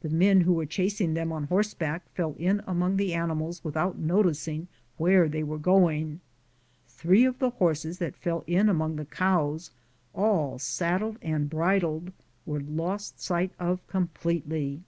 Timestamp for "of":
7.24-7.34, 7.38-7.38, 13.56-13.86